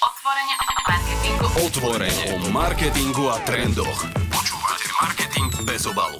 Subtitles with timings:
[0.00, 1.46] Otvorenie o marketingu.
[1.60, 4.00] Otvorenie o marketingu a trendoch.
[4.32, 6.16] Počúvate Marketing bez obalu.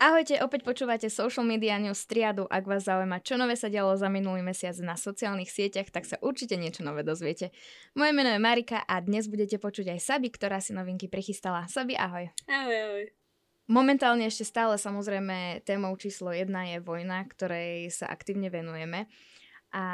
[0.00, 2.48] Ahojte, opäť počúvate Social Media News triadu.
[2.48, 6.16] Ak vás zaujíma, čo nové sa dialo za minulý mesiac na sociálnych sieťach, tak sa
[6.24, 7.52] určite niečo nové dozviete.
[7.92, 11.68] Moje meno je Marika a dnes budete počuť aj Sabi, ktorá si novinky prichystala.
[11.68, 12.32] Sabi, ahoj.
[12.48, 13.04] Ahoj, ahoj.
[13.68, 19.08] Momentálne ešte stále samozrejme témou číslo jedna je vojna, ktorej sa aktívne venujeme.
[19.74, 19.84] A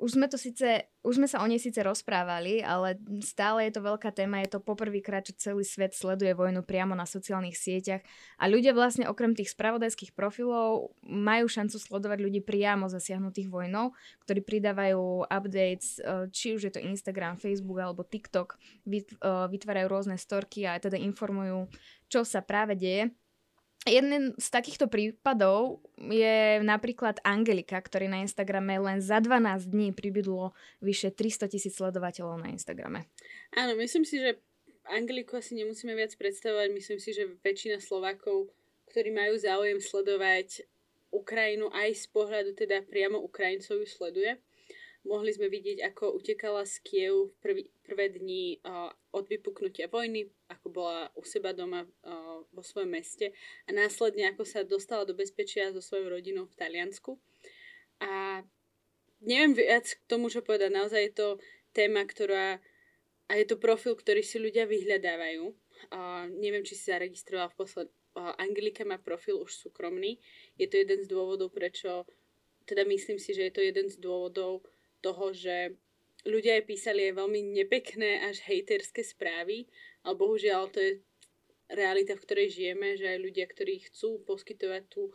[0.00, 3.84] už sme to síce, už sme sa o nej síce rozprávali, ale stále je to
[3.84, 8.00] veľká téma, je to poprvýkrát, čo celý svet sleduje vojnu priamo na sociálnych sieťach
[8.40, 13.92] a ľudia vlastne okrem tých spravodajských profilov majú šancu sledovať ľudí priamo zasiahnutých vojnou,
[14.24, 18.56] ktorí pridávajú updates, e, či už je to Instagram, Facebook alebo TikTok,
[18.88, 21.68] e, vytvárajú rôzne storky a teda informujú,
[22.08, 23.12] čo sa práve deje.
[23.82, 30.54] Jeden z takýchto prípadov je napríklad Angelika, ktorý na Instagrame len za 12 dní pribydlo
[30.78, 33.10] vyše 300 tisíc sledovateľov na Instagrame.
[33.58, 34.38] Áno, myslím si, že
[34.86, 36.70] Angeliku asi nemusíme viac predstavovať.
[36.70, 38.54] Myslím si, že väčšina Slovákov,
[38.86, 40.62] ktorí majú záujem sledovať
[41.12, 44.38] Ukrajinu aj z pohľadu teda priamo Ukrajincov ju sleduje.
[45.02, 50.30] Mohli sme vidieť, ako utekala z Kiev v prvý, prvé dni uh, od vypuknutia vojny,
[50.46, 53.34] ako bola u seba doma uh, vo svojom meste
[53.66, 57.18] a následne ako sa dostala do bezpečia so svojou rodinou v Taliansku.
[57.98, 58.46] A
[59.26, 60.70] neviem viac k tomu, čo povedať.
[60.70, 61.28] Naozaj je to
[61.74, 62.62] téma, ktorá
[63.26, 65.44] a je to profil, ktorý si ľudia vyhľadávajú.
[65.90, 67.88] Uh, neviem, či si zaregistroval v posled...
[68.12, 70.20] Uh, Angelika má profil už súkromný.
[70.60, 72.04] Je to jeden z dôvodov, prečo
[72.68, 74.62] teda myslím si, že je to jeden z dôvodov,
[75.02, 75.74] toho, že
[76.24, 79.66] ľudia aj písali aj veľmi nepekné až hejterské správy,
[80.06, 80.92] ale bohužiaľ to je
[81.72, 85.10] realita, v ktorej žijeme, že aj ľudia, ktorí chcú poskytovať tú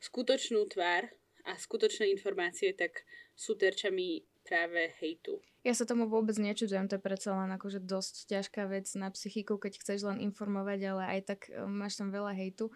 [0.00, 1.12] skutočnú tvár
[1.44, 3.04] a skutočné informácie, tak
[3.36, 5.40] sú terčami práve hejtu.
[5.60, 9.60] Ja sa tomu vôbec nečudujem, to je predsa len akože dosť ťažká vec na psychiku,
[9.60, 12.72] keď chceš len informovať, ale aj tak e, máš tam veľa hejtu.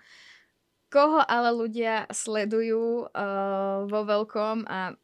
[0.93, 4.95] Koho ale ľudia sledujú uh, vo veľkom a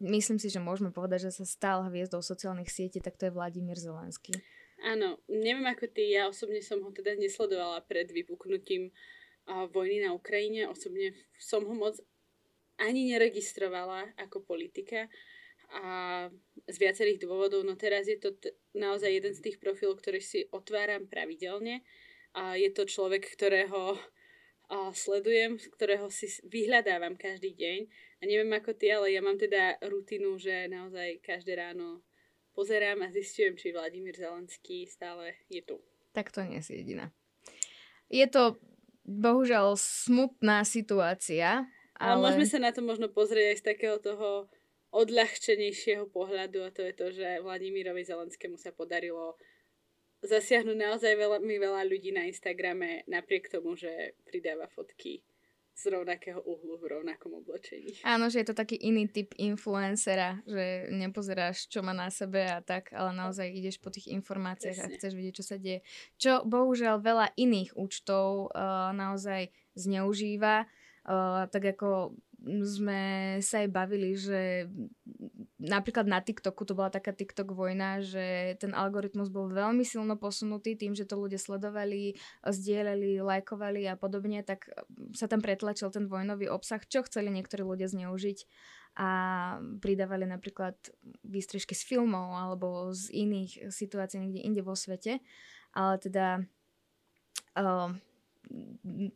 [0.00, 3.78] myslím si, že môžeme povedať, že sa stal hviezdou sociálnych sietí, tak to je Vladimír
[3.78, 4.34] Zelenský.
[4.78, 8.94] Áno, neviem ako ty, ja osobne som ho teda nesledovala pred vypuknutím
[9.74, 10.70] vojny na Ukrajine.
[10.70, 11.98] Osobne som ho moc
[12.78, 15.10] ani neregistrovala ako politika
[15.68, 16.26] a
[16.64, 20.48] z viacerých dôvodov, no teraz je to t- naozaj jeden z tých profilov, ktorý si
[20.48, 21.84] otváram pravidelne
[22.32, 24.00] a je to človek, ktorého
[24.68, 27.80] a sledujem, ktorého si vyhľadávam každý deň.
[28.20, 32.04] A neviem ako ty, ale ja mám teda rutinu, že naozaj každé ráno
[32.52, 35.80] pozerám a zistujem, či Vladimír Zelenský stále je tu.
[36.12, 37.08] Tak to nie si jediná.
[38.12, 38.60] Je to
[39.08, 41.64] bohužiaľ smutná situácia,
[41.96, 42.20] ale...
[42.20, 44.52] ale môžeme sa na to možno pozrieť aj z takého toho
[44.92, 49.36] odľahčenejšieho pohľadu a to je to, že Vladimírovi Zelenskému sa podarilo
[50.22, 55.22] zasiahnu naozaj veľmi veľa ľudí na Instagrame, napriek tomu, že pridáva fotky
[55.78, 57.94] z rovnakého uhlu v rovnakom oblečení.
[58.02, 62.58] Áno, že je to taký iný typ influencera, že nepozeráš, čo má na sebe a
[62.58, 64.90] tak, ale naozaj ideš po tých informáciách Presne.
[64.90, 65.86] a chceš vidieť, čo sa deje.
[66.18, 70.66] Čo bohužiaľ veľa iných účtov uh, naozaj zneužíva,
[71.48, 72.12] tak ako
[72.62, 74.70] sme sa aj bavili, že
[75.58, 80.78] napríklad na TikToku to bola taká TikTok vojna, že ten algoritmus bol veľmi silno posunutý
[80.78, 82.14] tým, že to ľudia sledovali,
[82.46, 84.70] zdieľali, lajkovali a podobne, tak
[85.18, 88.46] sa tam pretlačil ten vojnový obsah, čo chceli niektorí ľudia zneužiť
[88.98, 89.10] a
[89.78, 90.74] pridávali napríklad
[91.22, 95.22] výstrižky z filmov alebo z iných situácií niekde inde vo svete.
[95.74, 96.42] Ale teda
[97.54, 97.94] uh,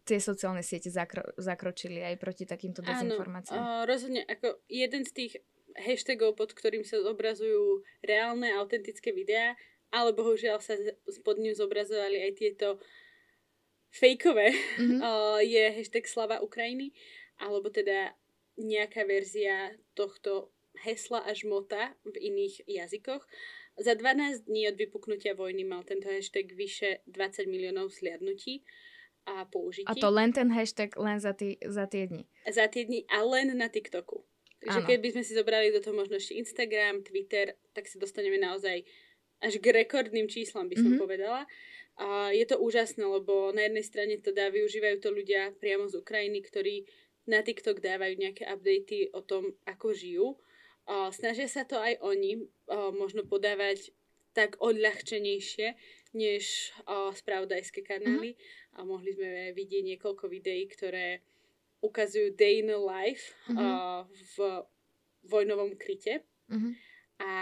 [0.04, 3.56] tie sociálne siete zakro- zakročili aj proti takýmto dezinformáciám.
[3.58, 5.32] Áno, rozhodne, ako jeden z tých
[5.76, 9.56] hashtagov, pod ktorým sa zobrazujú reálne, autentické videá,
[9.92, 10.76] ale bohužiaľ sa
[11.24, 12.68] pod ňu zobrazovali aj tieto
[13.92, 15.00] fejkové, mm-hmm.
[15.44, 16.92] je hashtag Slava Ukrajiny,
[17.40, 18.12] alebo teda
[18.60, 20.52] nejaká verzia tohto
[20.84, 23.24] hesla a žmota v iných jazykoch.
[23.80, 28.60] Za 12 dní od vypuknutia vojny mal tento hashtag vyše 20 miliónov sliadnutí
[29.26, 29.86] a použití.
[29.86, 32.26] A to len ten hashtag len za, tý, za tie dni.
[32.48, 34.22] Za tie dni a len na TikToku.
[34.62, 38.38] Takže keď by sme si zobrali do toho možno ešte Instagram, Twitter, tak sa dostaneme
[38.38, 38.86] naozaj
[39.42, 41.02] až k rekordným číslam, by som mm-hmm.
[41.02, 41.42] povedala.
[41.98, 46.38] A je to úžasné, lebo na jednej strane teda využívajú to ľudia priamo z Ukrajiny,
[46.46, 46.86] ktorí
[47.26, 50.38] na TikTok dávajú nejaké updaty o tom, ako žijú.
[50.86, 53.90] A snažia sa to aj oni a možno podávať
[54.32, 55.76] tak odľahčenejšie,
[56.12, 58.36] než a, spravodajské kanály.
[58.36, 61.20] Mm-hmm a mohli sme vidieť niekoľko videí, ktoré
[61.84, 63.58] ukazujú day in life mm-hmm.
[63.58, 64.36] uh, v
[65.28, 66.24] vojnovom kryte.
[66.52, 66.72] Mm-hmm.
[67.24, 67.32] a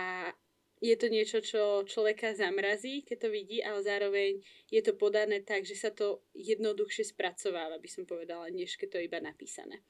[0.81, 4.40] je to niečo, čo človeka zamrazí, keď to vidí, ale zároveň
[4.72, 8.96] je to podané tak, že sa to jednoduchšie spracováva, by som povedala, než keď to
[8.96, 9.84] je iba napísané.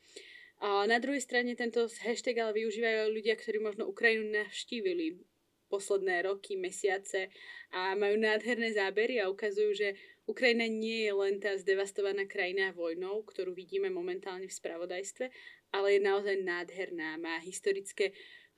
[0.58, 5.20] A na druhej strane tento hashtag ale využívajú ľudia, ktorí možno Ukrajinu navštívili
[5.70, 7.30] posledné roky, mesiace
[7.70, 9.88] a majú nádherné zábery a ukazujú, že
[10.26, 15.30] Ukrajina nie je len tá zdevastovaná krajina vojnou, ktorú vidíme momentálne v spravodajstve,
[15.70, 18.10] ale je naozaj nádherná, má historické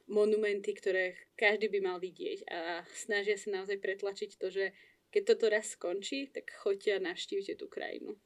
[0.08, 4.64] monumenty, ktoré každý by mal vidieť a snažia sa naozaj pretlačiť to, že
[5.12, 8.16] keď toto raz skončí, tak choďte a navštívte tú krajinu.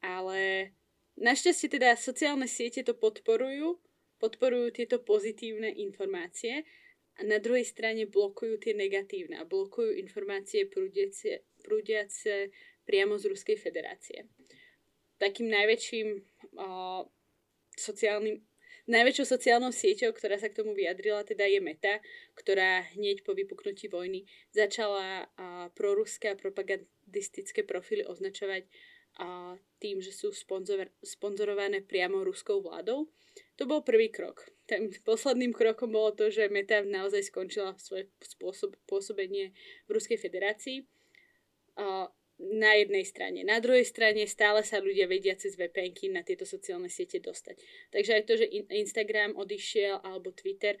[0.00, 0.72] Ale
[1.18, 3.76] našťastie teda sociálne siete to podporujú,
[4.22, 6.64] podporujú tieto pozitívne informácie
[7.20, 12.48] a na druhej strane blokujú tie negatívne a blokujú informácie prúdiace, prúdiace
[12.88, 14.24] priamo z Ruskej federácie.
[15.20, 16.08] Takým najväčším
[16.56, 17.04] o,
[17.76, 18.40] sociálnym
[18.90, 22.02] Najväčšou sociálnou sieťou, ktorá sa k tomu vyjadrila, teda je Meta,
[22.34, 28.66] ktorá hneď po vypuknutí vojny začala a, proruské a propagandistické profily označovať
[29.18, 33.08] a, tým, že sú sponzor, sponzorované priamo ruskou vládou.
[33.56, 34.44] To bol prvý krok.
[34.68, 39.56] Ten posledným krokom bolo to, že Meta naozaj skončila svoje spôsob, pôsobenie
[39.88, 40.84] v Ruskej federácii.
[41.80, 42.08] A,
[42.40, 43.44] na jednej strane.
[43.44, 47.60] Na druhej strane stále sa ľudia vedia cez vpn na tieto sociálne siete dostať.
[47.92, 50.80] Takže aj to, že Instagram odišiel alebo Twitter,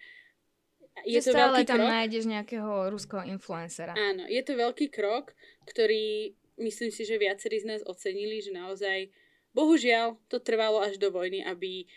[1.04, 1.92] je že to stále veľký tam krok.
[1.92, 3.92] nájdeš nejakého ruského influencera.
[3.94, 5.36] Áno, je to veľký krok,
[5.68, 9.08] ktorý myslím si, že viacerí z nás ocenili, že naozaj
[9.50, 11.88] bohužiaľ to trvalo až do vojny, aby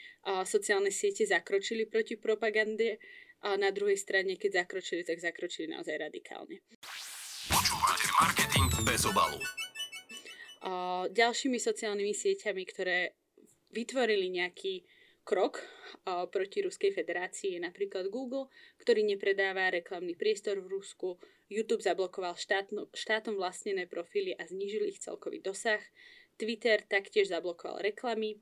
[0.47, 2.97] sociálne siete zakročili proti propagande
[3.43, 6.63] a na druhej strane, keď zakročili, tak zakročili naozaj radikálne.
[7.51, 9.37] Počúvate marketing bez obalu.
[11.11, 13.19] Ďalšími sociálnymi sieťami, ktoré
[13.75, 14.87] vytvorili nejaký
[15.23, 15.63] krok
[16.03, 21.15] proti Ruskej federácii je napríklad Google, ktorý nepredáva reklamný priestor v Rusku,
[21.47, 25.81] YouTube zablokoval štátno, štátom vlastnené profily a znížil ich celkový dosah,
[26.35, 28.41] Twitter taktiež zablokoval reklamy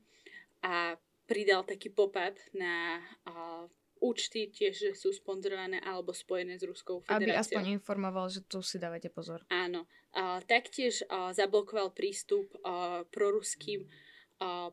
[0.64, 0.96] a
[1.28, 2.98] pridal taký pop-up na
[3.28, 3.68] o,
[4.02, 7.30] účty tiež sú sponzorované alebo spojené s Ruskou federáciou.
[7.30, 9.44] Aby aspoň informoval, že tu si dávate pozor.
[9.52, 9.86] Áno.
[10.16, 14.11] A, taktiež a, zablokoval prístup a, proruským a,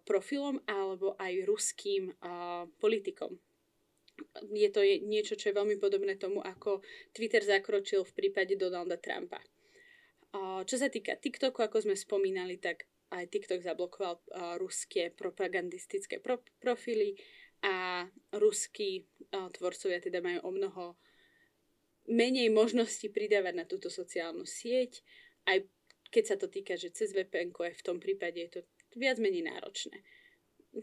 [0.06, 2.10] profilom alebo aj ruským
[2.82, 3.38] politikom.
[4.52, 6.84] Je to niečo, čo je veľmi podobné tomu, ako
[7.16, 9.40] Twitter zakročil v prípade Donalda Trumpa.
[10.68, 14.22] Čo sa týka TikToku, ako sme spomínali, tak aj TikTok zablokoval
[14.62, 17.18] ruské propagandistické pro, profily
[17.66, 18.06] a
[18.38, 20.86] ruskí tvorcovia teda majú o mnoho
[22.10, 25.02] menej možností pridávať na túto sociálnu sieť,
[25.50, 25.66] aj
[26.10, 28.62] keď sa to týka, že cez VPN aj v tom prípade je to
[28.96, 30.02] viac menej náročné.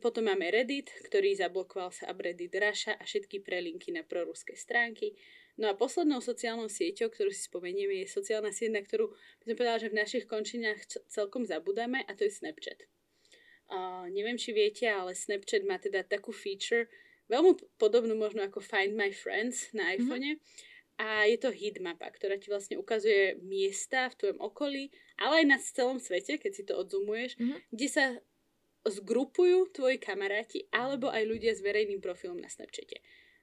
[0.02, 5.14] Potom máme Reddit, ktorý zablokoval sa Reddit Russia a všetky prelinky na proruské stránky.
[5.56, 9.56] No a poslednou sociálnou sieťou, ktorú si spomenieme, je sociálna sieť, na ktorú by som
[9.56, 12.84] povedala, že v našich končinách celkom zabudáme a to je Snapchat.
[13.66, 16.90] Uh, neviem, či viete, ale Snapchat má teda takú feature,
[17.32, 19.92] veľmi podobnú možno ako Find My Friends na mhm.
[19.96, 20.24] iPhone.
[20.34, 20.75] Mm-hmm.
[20.96, 21.52] A je to
[21.84, 24.88] mapa, ktorá ti vlastne ukazuje miesta v tvojom okolí,
[25.20, 27.58] ale aj na celom svete, keď si to odzumuješ, mm-hmm.
[27.68, 28.04] kde sa
[28.86, 33.02] zgrupujú tvoji kamaráti alebo aj ľudia s verejným profilom na Snapchate.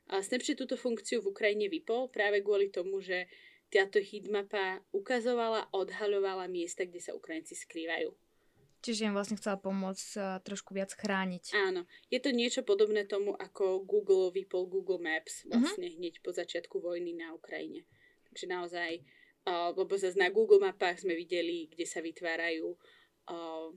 [0.10, 3.30] A Snapchat túto funkciu v Ukrajine vypol práve kvôli tomu, že
[3.70, 8.14] táto heatmapa ukazovala, odhaľovala miesta, kde sa Ukrajinci skrývajú.
[8.84, 11.56] Čiže im vlastne chcela pomôcť uh, trošku viac chrániť.
[11.56, 11.88] Áno.
[12.12, 15.64] Je to niečo podobné tomu, ako Google vypol Google Maps mhm.
[15.64, 15.98] vlastne uh-huh.
[16.04, 17.88] hneď po začiatku vojny na Ukrajine.
[18.28, 18.92] Takže naozaj,
[19.48, 22.76] uh, lebo zase na Google mapách sme videli, kde sa vytvárajú
[23.32, 23.72] uh,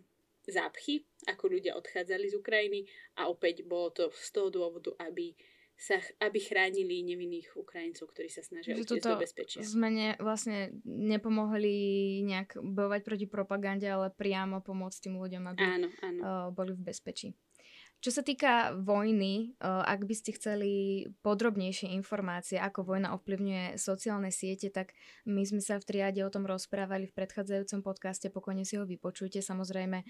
[0.46, 2.80] zápchy, ako ľudia odchádzali z Ukrajiny
[3.18, 5.34] a opäť bolo to z toho dôvodu, aby
[5.76, 9.60] sa, aby chránili nevinných Ukrajincov, ktorí sa snažia utiecť do bezpečia.
[9.60, 11.76] sme ne, vlastne nepomohli
[12.24, 16.20] nejak bojovať proti propagande, ale priamo pomôcť tým ľuďom, aby áno, áno.
[16.24, 17.36] Uh, boli v bezpečí.
[18.06, 24.70] Čo sa týka vojny, ak by ste chceli podrobnejšie informácie, ako vojna ovplyvňuje sociálne siete,
[24.70, 24.94] tak
[25.26, 29.42] my sme sa v triade o tom rozprávali v predchádzajúcom podcaste, pokojne si ho vypočujte.
[29.42, 30.06] Samozrejme,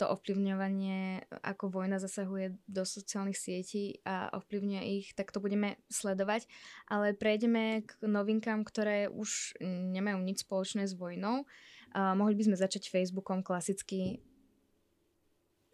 [0.00, 6.48] to ovplyvňovanie, ako vojna zasahuje do sociálnych sietí a ovplyvňuje ich, tak to budeme sledovať.
[6.88, 9.60] Ale prejdeme k novinkám, ktoré už
[9.92, 11.44] nemajú nič spoločné s vojnou.
[11.92, 14.24] mohli by sme začať Facebookom klasicky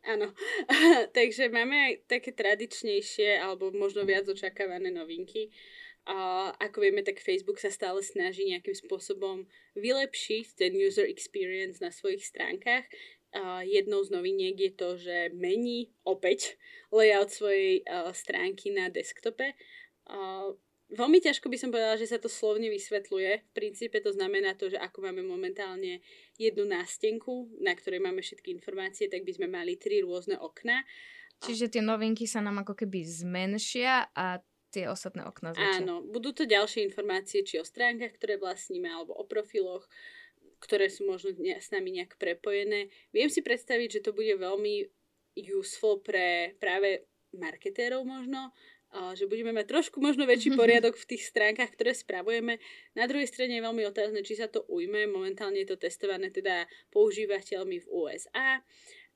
[0.02, 0.34] Áno,
[1.16, 5.54] takže máme aj také tradičnejšie alebo možno viac očakávané novinky.
[6.02, 9.46] A ako vieme, tak Facebook sa stále snaží nejakým spôsobom
[9.78, 12.82] vylepšiť ten user experience na svojich stránkach.
[13.32, 16.58] A jednou z noviniek je to, že mení opäť
[16.96, 19.54] layout svojej stránky na desktope.
[20.92, 23.30] Veľmi ťažko by som povedala, že sa to slovne vysvetľuje.
[23.48, 26.04] V princípe to znamená to, že ako máme momentálne
[26.36, 30.84] jednu nástenku, na ktorej máme všetky informácie, tak by sme mali tri rôzne okna.
[31.40, 35.80] Čiže tie novinky sa nám ako keby zmenšia a tie ostatné okna zväčšia.
[35.80, 39.88] Áno, budú to ďalšie informácie, či o stránkach, ktoré vlastníme, alebo o profiloch,
[40.60, 42.92] ktoré sú možno s nami nejak prepojené.
[43.10, 44.86] Viem si predstaviť, že to bude veľmi
[45.34, 48.52] useful pre práve marketérov možno,
[48.92, 52.60] že budeme mať trošku možno väčší poriadok v tých stránkach, ktoré spravujeme.
[52.92, 55.08] Na druhej strane je veľmi otázne, či sa to ujme.
[55.08, 58.60] Momentálne je to testované teda používateľmi v USA.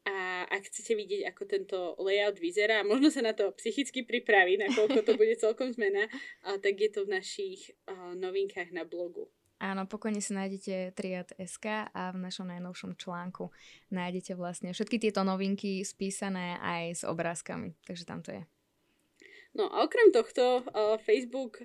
[0.07, 5.03] A ak chcete vidieť, ako tento layout vyzerá, možno sa na to psychicky pripraví, nakoľko
[5.03, 6.07] to bude celkom zmena,
[6.47, 7.75] a tak je to v našich
[8.15, 9.27] novinkách na blogu.
[9.59, 13.51] Áno, pokojne si nájdete Triad.sk a v našom najnovšom článku
[13.89, 18.47] nájdete vlastne všetky tieto novinky spísané aj s obrázkami, takže tam to je.
[19.57, 21.65] No a okrem tohto uh, Facebook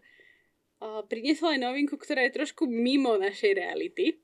[0.79, 4.23] uh, priniesol aj novinku, ktorá je trošku mimo našej reality.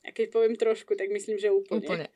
[0.00, 1.84] A keď poviem trošku, tak myslím, že úplne.
[1.84, 2.06] Úplne.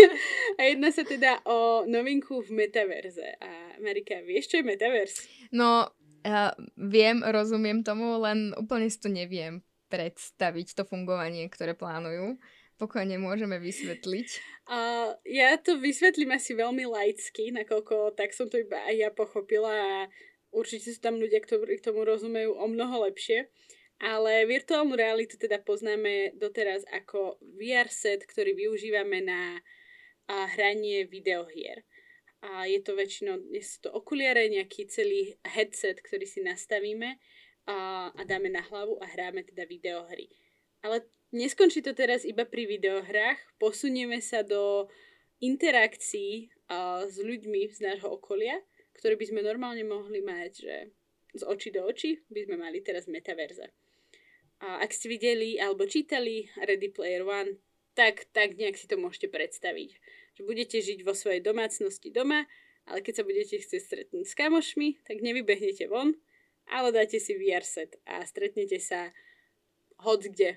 [0.58, 3.36] a jedná sa teda o novinku v metaverze.
[3.44, 5.28] A Marika, vieš, čo je metaverse?
[5.52, 5.92] No,
[6.24, 9.60] uh, viem, rozumiem tomu, len úplne si to neviem
[9.92, 12.40] predstaviť, to fungovanie, ktoré plánujú.
[12.76, 14.28] Pokojne môžeme vysvetliť.
[14.68, 19.72] A ja to vysvetlím asi veľmi laicky, nakoľko tak som to iba aj ja pochopila
[19.72, 19.96] a
[20.52, 23.48] určite sú tam ľudia, ktorí k tomu rozumejú o mnoho lepšie.
[23.96, 29.56] Ale virtuálnu realitu teda poznáme doteraz ako VR set, ktorý využívame na
[30.28, 31.80] a, hranie videohier.
[32.44, 37.16] A je to väčšinou, je to okuliare, nejaký celý headset, ktorý si nastavíme
[37.64, 40.28] a, a dáme na hlavu a hráme teda videohry.
[40.84, 44.88] Ale neskončí to teraz iba pri videohrách, posunieme sa do
[45.44, 48.56] interakcií a, s ľuďmi z nášho okolia,
[48.96, 50.74] ktoré by sme normálne mohli mať, že
[51.36, 53.68] z očí do očí by sme mali teraz metaverze.
[54.64, 57.60] A ak ste videli alebo čítali Ready Player One,
[57.92, 59.90] tak, tak nejak si to môžete predstaviť.
[60.36, 62.48] Že budete žiť vo svojej domácnosti doma,
[62.88, 66.16] ale keď sa budete chcieť stretnúť s kamošmi, tak nevybehnete von,
[66.72, 69.12] ale dáte si VR set a stretnete sa
[70.00, 70.50] hoď kde.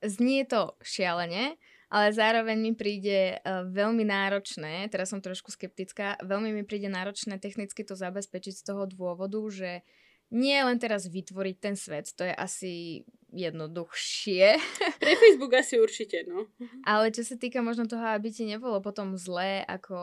[0.00, 6.54] Znie to šialene, ale zároveň mi príde uh, veľmi náročné, teraz som trošku skeptická, veľmi
[6.54, 9.84] mi príde náročné technicky to zabezpečiť z toho dôvodu, že
[10.30, 14.46] nie len teraz vytvoriť ten svet, to je asi jednoduchšie.
[15.02, 16.50] Pre Facebook asi určite, no.
[16.82, 19.96] Ale čo sa týka možno toho, aby ti nebolo potom zlé ako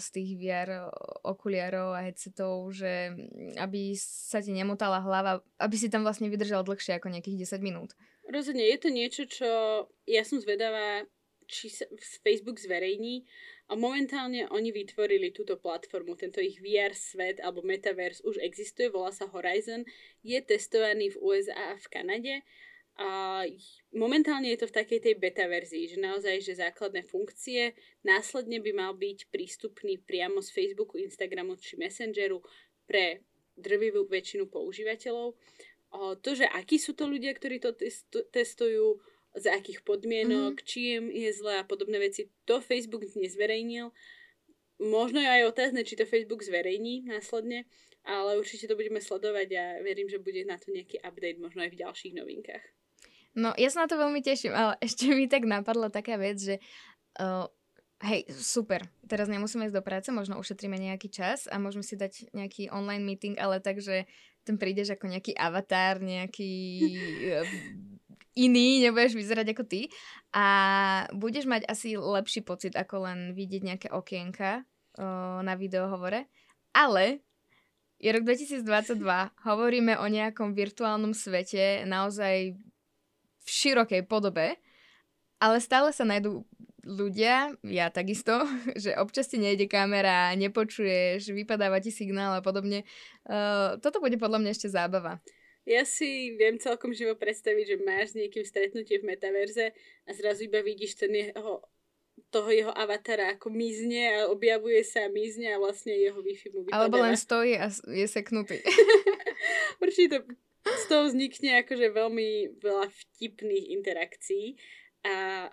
[0.00, 0.88] z tých VR
[1.24, 3.14] okuliarov a headsetov, že
[3.60, 7.96] aby sa ti nemotala hlava, aby si tam vlastne vydržal dlhšie ako nejakých 10 minút.
[8.30, 9.50] Rozhodne, je to niečo, čo
[10.06, 11.04] ja som zvedavá,
[11.50, 11.84] či sa
[12.22, 13.26] Facebook zverejní,
[13.70, 19.14] a momentálne oni vytvorili túto platformu, tento ich VR svet alebo metaverse už existuje, volá
[19.14, 19.86] sa Horizon,
[20.26, 22.34] je testovaný v USA a v Kanade
[23.00, 23.42] a
[23.96, 27.72] momentálne je to v takej tej beta verzii, že naozaj, že základné funkcie
[28.04, 32.44] následne by mal byť prístupný priamo z Facebooku, Instagramu či Messengeru
[32.84, 33.24] pre
[33.56, 35.32] drvivú väčšinu používateľov.
[35.90, 37.72] O, to, že akí sú to ľudia, ktorí to
[38.30, 40.66] testujú, za akých podmienok, mm-hmm.
[40.66, 42.26] či je zle a podobné veci.
[42.50, 43.94] To Facebook nezverejnil.
[44.80, 47.68] Možno je aj otázne, či to Facebook zverejní následne,
[48.02, 51.70] ale určite to budeme sledovať a verím, že bude na to nejaký update možno aj
[51.70, 52.64] v ďalších novinkách.
[53.38, 56.58] No, ja sa na to veľmi teším, ale ešte mi tak napadla taká vec, že
[57.22, 57.46] uh,
[58.02, 62.34] hej, super, teraz nemusíme ísť do práce, možno ušetríme nejaký čas a môžeme si dať
[62.34, 64.08] nejaký online meeting, ale tak, že
[64.42, 66.52] ten prídeš ako nejaký avatar, nejaký
[67.38, 67.48] uh,
[68.38, 69.90] iný, nebudeš vyzerať ako ty
[70.30, 70.46] a
[71.12, 74.62] budeš mať asi lepší pocit, ako len vidieť nejaké okienka
[74.96, 76.30] o, na videohovore.
[76.70, 77.20] Ale
[77.98, 79.02] je rok 2022,
[79.44, 82.54] hovoríme o nejakom virtuálnom svete naozaj
[83.44, 84.56] v širokej podobe,
[85.40, 86.44] ale stále sa nájdú
[86.84, 88.44] ľudia, ja takisto,
[88.82, 92.84] že občas ti nejde kamera, nepočuješ, vypadáva ti signál a podobne.
[93.24, 95.20] Uh, toto bude podľa mňa ešte zábava.
[95.68, 99.76] Ja si viem celkom živo predstaviť, že máš s niekým stretnutie v metaverze
[100.08, 101.60] a zrazu iba vidíš ten jeho,
[102.32, 106.64] toho jeho avatara ako mizne a objavuje sa a mizne a vlastne jeho Wi-Fi mu
[106.64, 106.80] vypadáva.
[106.88, 108.64] Alebo len stojí a je seknutý.
[109.84, 110.24] Určite
[110.64, 114.60] z toho vznikne akože veľmi veľa vtipných interakcií
[115.06, 115.48] a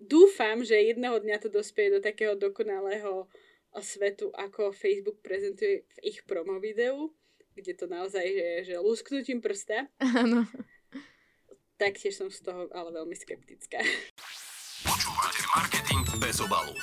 [0.00, 3.30] dúfam, že jedného dňa to dospieje do takého dokonalého
[3.78, 7.14] svetu, ako Facebook prezentuje v ich promo videu
[7.54, 9.90] kde to naozaj je, že lusknutím prsta.
[10.00, 10.46] Áno.
[11.76, 13.80] Taktiež som z toho ale veľmi skeptická.
[14.84, 16.76] Počúvate marketing bez obalu.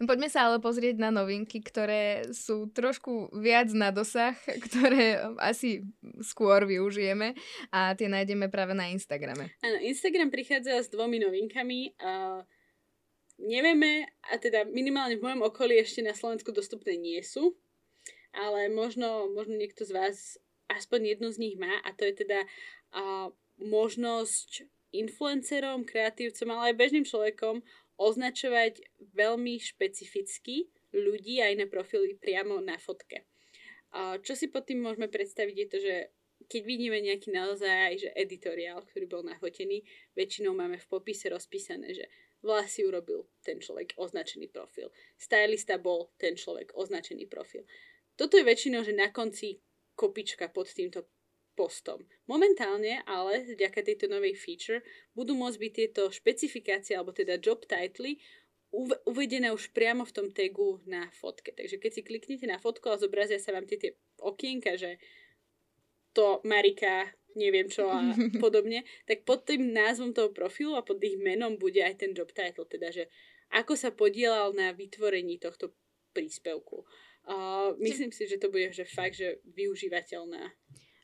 [0.00, 4.32] Poďme sa ale pozrieť na novinky, ktoré sú trošku viac na dosah,
[4.66, 5.84] ktoré asi
[6.24, 7.36] skôr využijeme
[7.68, 9.52] a tie nájdeme práve na Instagrame.
[9.60, 12.00] Áno, Instagram prichádza s dvomi novinkami.
[12.00, 12.40] Uh,
[13.36, 17.60] nevieme, a teda minimálne v mojom okolí ešte na Slovensku dostupné nie sú,
[18.32, 20.16] ale možno, možno niekto z vás
[20.72, 22.48] aspoň jednu z nich má a to je teda
[22.96, 23.28] uh,
[23.60, 27.62] možnosť influencerom, kreatívcom, ale aj bežným človekom
[28.00, 28.80] označovať
[29.12, 33.28] veľmi špecificky ľudí aj na profily priamo na fotke.
[33.92, 35.94] A čo si pod tým môžeme predstaviť je to, že
[36.48, 39.84] keď vidíme nejaký naozaj že editoriál, ktorý bol nafotený,
[40.16, 42.08] väčšinou máme v popise rozpísané, že
[42.40, 44.88] vlasy urobil ten človek, označený profil.
[45.20, 47.68] Stylista bol ten človek, označený profil.
[48.16, 49.60] Toto je väčšinou, že na konci
[49.92, 51.04] kopička pod týmto
[51.60, 52.00] postom.
[52.24, 54.80] Momentálne ale vďaka tejto novej feature
[55.12, 58.16] budú môcť byť tieto špecifikácie alebo teda job titly
[59.04, 61.50] uvedené už priamo v tom tagu na fotke.
[61.52, 64.96] Takže keď si kliknete na fotku a zobrazia sa vám tie, tie okienka, že
[66.14, 67.98] to Marika, neviem čo a
[68.44, 72.30] podobne, tak pod tým názvom toho profilu a pod ich menom bude aj ten job
[72.30, 73.10] title, teda že
[73.50, 75.74] ako sa podielal na vytvorení tohto
[76.14, 76.86] príspevku.
[77.26, 80.54] Uh, myslím si, že to bude že fakt, že využívateľná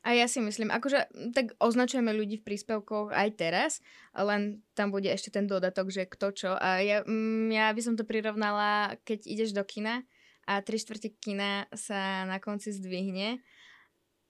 [0.07, 3.83] a ja si myslím, akože tak označujeme ľudí v príspevkoch aj teraz,
[4.15, 6.51] len tam bude ešte ten dodatok, že kto čo.
[6.55, 7.03] A ja,
[7.51, 10.07] ja by som to prirovnala, keď ideš do kina
[10.47, 13.43] a tri štvrte kina sa na konci zdvihne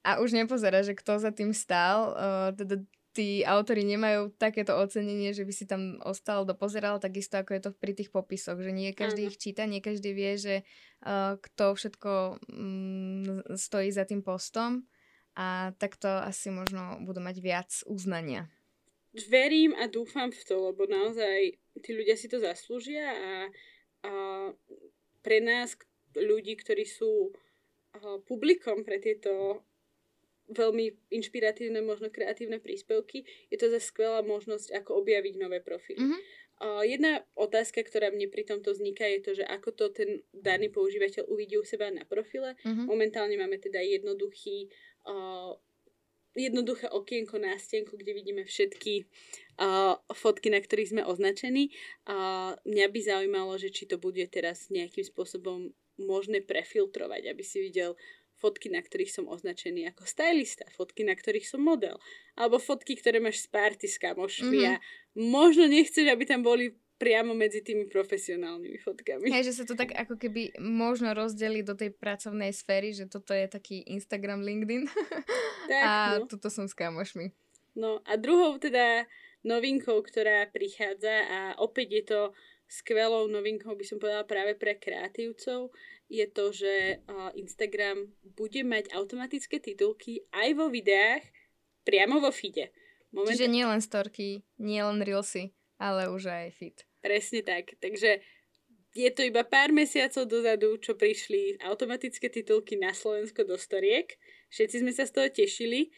[0.02, 2.18] a už nepozerá, že kto za tým stál.
[2.58, 2.82] Teda
[3.14, 7.72] tí autori nemajú takéto ocenenie, že by si tam ostal, dopozeral, takisto ako je to
[7.78, 10.56] pri tých popisoch, že nie každý ich číta, nie každý vie, že
[11.38, 12.42] kto všetko
[13.54, 14.90] stojí za tým postom
[15.38, 18.50] a takto asi možno budú mať viac uznania.
[19.30, 23.34] Verím a dúfam v to, lebo naozaj tí ľudia si to zaslúžia a,
[24.10, 24.12] a
[25.22, 25.78] pre nás,
[26.18, 27.30] ľudí, ktorí sú
[28.26, 29.62] publikom pre tieto
[30.48, 36.00] veľmi inšpiratívne, možno kreatívne príspevky, je to za skvelá možnosť, ako objaviť nové profily.
[36.00, 36.22] Mm-hmm.
[36.62, 41.30] Jedna otázka, ktorá mne pri tomto vzniká, je to, že ako to ten daný používateľ
[41.30, 42.58] uvidí u seba na profile.
[42.66, 42.86] Mm-hmm.
[42.90, 44.66] Momentálne máme teda jednoduchý
[45.06, 45.54] uh,
[46.38, 49.06] jednoduché okienko na stenku, kde vidíme všetky
[49.58, 51.74] uh, fotky, na ktorých sme označení.
[52.06, 57.58] Uh, mňa by zaujímalo, že či to bude teraz nejakým spôsobom možné prefiltrovať, aby si
[57.66, 57.98] videl
[58.38, 61.98] fotky, na ktorých som označený ako stylista, fotky, na ktorých som model,
[62.38, 64.72] alebo fotky, ktoré máš z party s kamošmi mm-hmm.
[64.72, 64.82] a
[65.18, 69.30] možno nechceš, aby tam boli priamo medzi tými profesionálnymi fotkami.
[69.30, 73.38] Hej, že sa to tak ako keby možno rozdeli do tej pracovnej sféry, že toto
[73.38, 74.90] je taký Instagram, LinkedIn
[75.70, 76.26] tak, a no.
[76.26, 77.30] toto som s kamošmi.
[77.78, 79.06] No a druhou teda
[79.46, 82.22] novinkou, ktorá prichádza a opäť je to
[82.68, 85.72] skvelou novinkou, by som povedala práve pre kreatívcov,
[86.08, 87.04] je to, že
[87.36, 91.24] Instagram bude mať automatické titulky aj vo videách
[91.84, 92.72] priamo vo feede.
[93.12, 93.32] Moment...
[93.32, 96.78] Čiže nie len storky, nie len reelsy, ale už aj feed.
[97.00, 97.76] Presne tak.
[97.80, 98.20] Takže
[98.96, 104.12] je to iba pár mesiacov dozadu, čo prišli automatické titulky na Slovensko do storiek.
[104.52, 105.92] Všetci sme sa z toho tešili.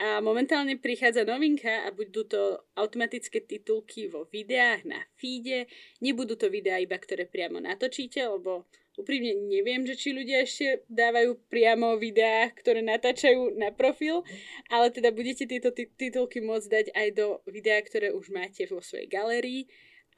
[0.00, 5.68] A momentálne prichádza novinka a budú to automatické titulky vo videách na feede.
[6.00, 8.64] Nebudú to videá iba, ktoré priamo natočíte, lebo
[9.00, 14.22] úprimne neviem, že či ľudia ešte dávajú priamo videá, ktoré natáčajú na profil,
[14.68, 19.08] ale teda budete tieto titulky môcť dať aj do videá, ktoré už máte vo svojej
[19.08, 19.66] galerii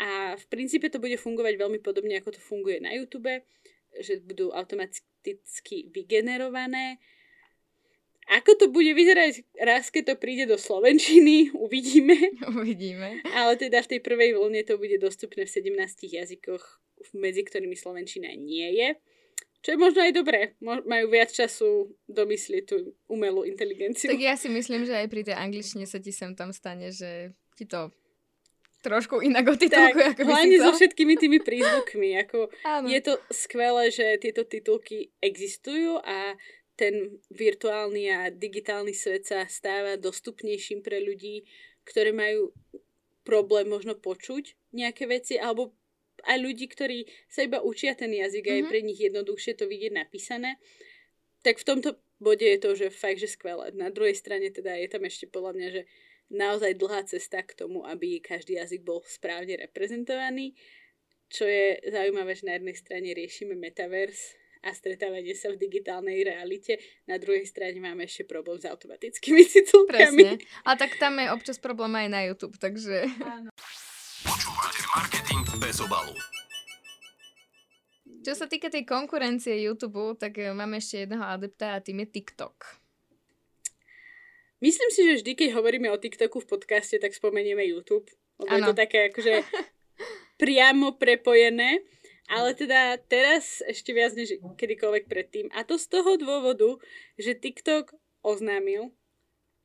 [0.00, 3.28] a v princípe to bude fungovať veľmi podobne, ako to funguje na YouTube,
[4.00, 6.96] že budú automaticky vygenerované.
[8.30, 12.14] Ako to bude vyzerať raz, keď to príde do Slovenčiny, uvidíme.
[12.54, 13.22] Uvidíme.
[13.34, 16.62] Ale teda v tej prvej vlne to bude dostupné v 17 jazykoch,
[17.18, 18.88] medzi ktorými Slovenčina nie je.
[19.62, 20.58] Čo je možno aj dobré.
[20.62, 24.10] Majú viac času domyslieť tú umelú inteligenciu.
[24.10, 27.30] Tak ja si myslím, že aj pri tej angličtine sa ti sem tam stane, že
[27.54, 27.94] ti to
[28.82, 32.18] trošku inak o titulku, tak, ako hlavne so všetkými tými prízvukmi.
[32.26, 32.50] Ako
[32.90, 36.34] je to skvelé, že tieto titulky existujú a
[36.82, 41.46] ten virtuálny a digitálny svet sa stáva dostupnejším pre ľudí,
[41.86, 42.50] ktorí majú
[43.22, 45.78] problém možno počuť nejaké veci, alebo
[46.26, 48.50] aj ľudí, ktorí sa iba učia ten jazyk mm-hmm.
[48.50, 48.70] a je mhm.
[48.74, 50.58] pre nich jednoduchšie to vidieť napísané.
[51.46, 53.70] Tak v tomto bode je to, že fakt, že skvelé.
[53.78, 55.82] Na druhej strane teda je tam ešte podľa mňa, že
[56.34, 60.58] naozaj dlhá cesta k tomu, aby každý jazyk bol správne reprezentovaný.
[61.30, 66.78] Čo je zaujímavé, že na jednej strane riešime metaverse a stretávanie sa v digitálnej realite.
[67.10, 70.38] Na druhej strane máme ešte problém s automatickými titulkami.
[70.38, 70.42] Presne.
[70.62, 73.10] A tak tam je občas problém aj na YouTube, takže...
[74.22, 76.14] Počúvate marketing bez obalu.
[78.22, 82.22] Čo sa týka tej konkurencie YouTube, tak e, máme ešte jedného adepta a tým je
[82.22, 82.54] TikTok.
[84.62, 88.06] Myslím si, že vždy, keď hovoríme o TikToku v podcaste, tak spomenieme YouTube.
[88.38, 89.42] Lebo je to také akože
[90.42, 91.82] priamo prepojené.
[92.30, 95.46] Ale teda teraz ešte viac než kedykoľvek predtým.
[95.52, 96.78] A to z toho dôvodu,
[97.18, 98.94] že TikTok oznámil,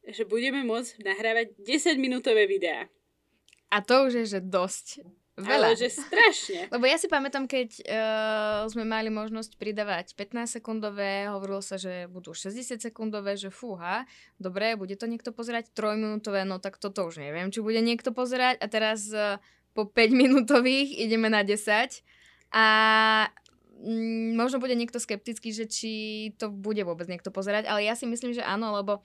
[0.07, 2.89] že budeme môcť nahrávať 10-minútové videá.
[3.67, 5.03] A to už je, že dosť.
[5.37, 5.69] Veľa.
[5.69, 6.65] Ale že strašne.
[6.73, 12.33] Lebo ja si pamätám, keď uh, sme mali možnosť pridávať 15-sekundové, hovorilo sa, že budú
[12.33, 14.09] 60-sekundové, že fúha,
[14.41, 18.57] dobre, bude to niekto pozerať, trojminútové, no tak toto už neviem, či bude niekto pozerať.
[18.57, 19.37] A teraz uh,
[19.77, 22.01] po 5-minútových ideme na 10.
[22.51, 22.65] A
[23.83, 25.91] mm, možno bude niekto skeptický, že či
[26.39, 29.03] to bude vôbec niekto pozerať, ale ja si myslím, že áno, lebo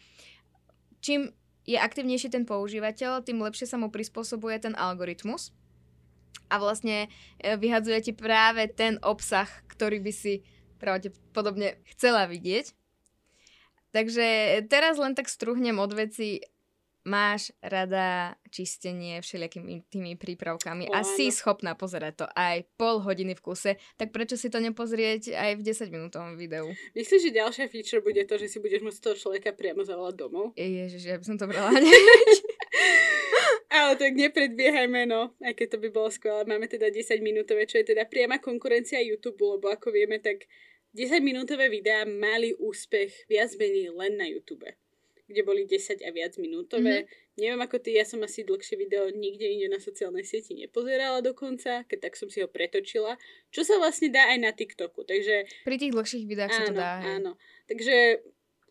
[1.03, 5.55] čím je aktivnejší ten používateľ, tým lepšie sa mu prispôsobuje ten algoritmus
[6.51, 7.07] a vlastne
[7.39, 10.43] e, vyhadzuje ti práve ten obsah, ktorý by si
[10.83, 12.75] pravdepodobne chcela vidieť.
[13.93, 14.27] Takže
[14.67, 16.41] teraz len tak struhnem od veci.
[17.03, 21.09] Máš rada čistenie všelijakými tými prípravkami a áno.
[21.09, 25.59] si schopná pozerať to aj pol hodiny v kuse, tak prečo si to nepozrieť aj
[25.59, 26.71] v 10 minútovom videu?
[26.95, 30.55] Myslíš, že ďalšia feature bude to, že si budeš môcť toho človeka priamo zavolať domov?
[30.55, 32.31] Ježiš, ja by som to brala hneď.
[33.83, 36.47] Ale tak nepredbiehajme, no, aj keď to by bolo skvelé.
[36.47, 40.47] Máme teda 10 minútové, čo je teda priama konkurencia YouTube, lebo ako vieme, tak
[40.95, 44.69] 10 minútové videá mali úspech viac menej len na YouTube
[45.27, 47.07] kde boli 10 a viac minútové.
[47.07, 47.41] Mm-hmm.
[47.41, 51.87] Neviem ako ty, ja som asi dlhšie video nikde inde na sociálnej sieti nepozerala dokonca,
[51.89, 53.17] keď tak som si ho pretočila,
[53.49, 56.81] čo sa vlastne dá aj na TikToku, takže Pri tých dlhších videách sa to áno,
[56.81, 56.93] dá.
[57.01, 57.09] hej.
[57.19, 57.33] áno.
[57.71, 57.97] Takže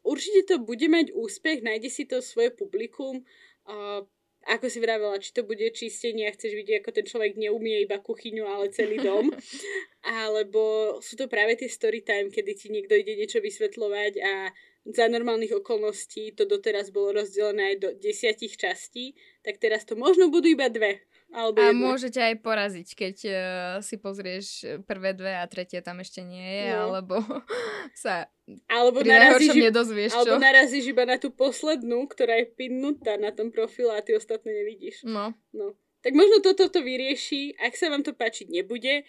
[0.06, 3.26] určite to bude mať úspech, nájde si to svoje publikum.
[3.66, 4.06] Uh,
[4.50, 8.02] ako si vravela, či to bude čistenie a chceš vidieť, ako ten človek neumie iba
[8.02, 9.30] kuchyňu, ale celý dom.
[10.26, 14.50] Alebo sú to práve tie story time, kedy ti niekto ide niečo vysvetľovať a
[14.84, 20.28] za normálnych okolností to doteraz bolo rozdelené aj do desiatich častí, tak teraz to možno
[20.28, 21.06] budú iba dve.
[21.32, 21.80] Alebo A jedna.
[21.88, 23.34] môžete aj poraziť, keď uh,
[23.80, 26.91] si pozrieš prvé dve a tretie tam ešte nie je, No.
[26.91, 27.24] alebo
[27.96, 28.28] sa
[28.67, 30.17] Alebo pri narazíš, nedozvieš, čo?
[30.17, 34.52] alebo narazíš iba na tú poslednú, ktorá je pinnutá na tom profile a ty ostatné
[34.52, 35.08] nevidíš.
[35.08, 35.72] No, No.
[36.02, 37.54] Tak možno toto to vyrieši.
[37.62, 39.06] Ak sa vám to páčiť nebude,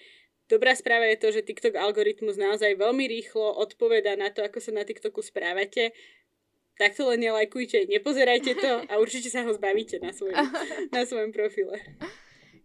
[0.53, 4.77] dobrá správa je to, že TikTok algoritmus naozaj veľmi rýchlo odpovedá na to, ako sa
[4.77, 5.97] na TikToku správate.
[6.77, 10.37] Tak to len nelajkujte, nepozerajte to a určite sa ho zbavíte na svojom,
[10.97, 11.81] na svojom profile.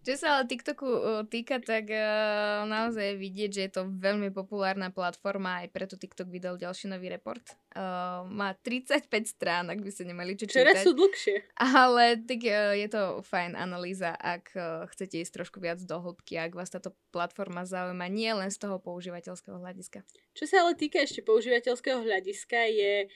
[0.08, 4.88] Čo sa ale TikToku uh, týka, tak uh, naozaj vidieť, že je to veľmi populárna
[4.88, 7.43] platforma, aj preto TikTok vydal ďalší nový report.
[7.76, 10.80] Uh, má 35 strán, ak by ste nemali čo čítať.
[10.80, 11.52] sú dlhšie.
[11.60, 16.39] Ale tak uh, je to fajn analýza, ak uh, chcete ísť trošku viac do hĺbky,
[16.39, 20.08] ak vás táto platforma zaujíma nie len z toho používateľského hľadiska.
[20.32, 23.12] Čo sa ale týka ešte používateľského hľadiska, je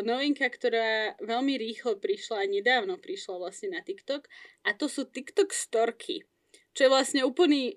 [0.00, 4.24] novinka, ktorá veľmi rýchlo prišla a nedávno prišla vlastne na TikTok
[4.64, 6.24] a to sú TikTok storky,
[6.72, 7.76] čo je vlastne úplný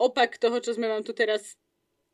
[0.00, 1.60] opak toho, čo sme vám tu teraz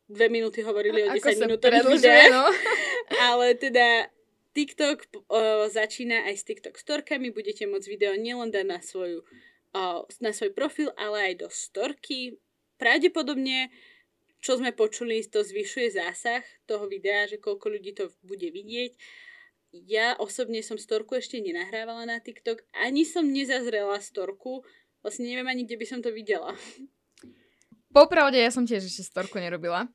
[0.09, 2.33] dve minúty hovorili o 10 Ako sa minútových videách.
[2.33, 2.45] no.
[3.29, 4.09] Ale teda
[4.57, 4.99] TikTok
[5.29, 9.23] o, začína aj s TikTok storkami, budete môcť video nielen dať na, svoju,
[9.77, 9.83] o,
[10.19, 12.41] na svoj profil, ale aj do storky.
[12.81, 13.71] Pravdepodobne,
[14.43, 18.99] čo sme počuli, to zvyšuje zásah toho videa, že koľko ľudí to bude vidieť.
[19.73, 24.65] Ja osobne som storku ešte nenahrávala na TikTok, ani som nezazrela storku,
[25.05, 26.57] vlastne neviem ani, kde by som to videla.
[27.97, 29.89] Popravde, ja som tiež ešte storku nerobila.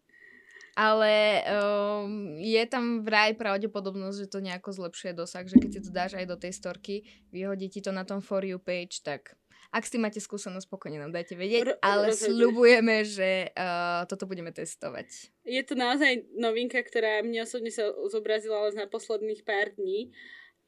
[0.73, 5.91] Ale um, je tam vraj pravdepodobnosť, že to nejako zlepšuje dosah, že keď si to
[5.93, 9.37] dáš aj do tej storky, vyhodí ti to na tom For You page, tak
[9.73, 12.29] ak s tým máte skúsenosť, spokojne nám dajte vedieť, ale rozhodne.
[12.29, 15.33] sľubujeme, že uh, toto budeme testovať.
[15.49, 20.13] Je to naozaj novinka, ktorá mne osobne sa zobrazila len na posledných pár dní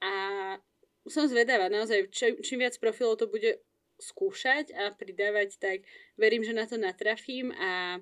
[0.01, 0.13] a
[1.05, 3.61] som zvedavá, naozaj, či, čím viac profilov to bude
[4.01, 5.77] skúšať a pridávať, tak
[6.17, 8.01] verím, že na to natrafím a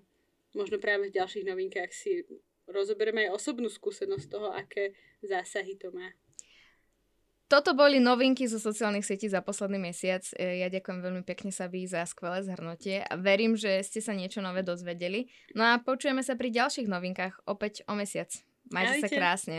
[0.56, 2.24] možno práve v ďalších novinkách si
[2.64, 6.16] rozoberieme aj osobnú skúsenosť toho, aké zásahy to má.
[7.52, 10.26] Toto boli novinky zo sociálnych sietí za posledný mesiac.
[10.40, 14.42] E, Ja ďakujem veľmi pekne Sabi za skvelé zhrnutie a verím, že ste sa niečo
[14.42, 15.30] nové dozvedeli.
[15.54, 18.32] No a počujeme sa pri ďalších novinkách opäť o mesiac.
[18.72, 19.18] Majte sa Ahojte.
[19.20, 19.58] krásne.